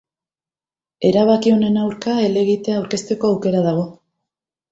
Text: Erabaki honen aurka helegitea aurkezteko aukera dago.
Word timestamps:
Erabaki 1.09 1.53
honen 1.57 1.77
aurka 1.83 2.15
helegitea 2.23 2.79
aurkezteko 2.79 3.31
aukera 3.35 3.61
dago. 3.67 3.87